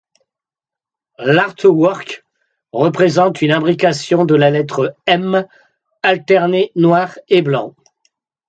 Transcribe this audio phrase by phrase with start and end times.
[1.19, 2.25] L'artwork
[2.71, 5.45] représente une imbrication de la lettre M
[6.01, 7.75] alterné noir et blanc.